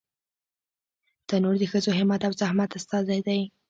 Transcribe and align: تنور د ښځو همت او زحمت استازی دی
تنور 1.27 1.55
د 1.59 1.63
ښځو 1.71 1.91
همت 1.99 2.21
او 2.27 2.33
زحمت 2.41 2.69
استازی 2.79 3.19
دی 3.27 3.41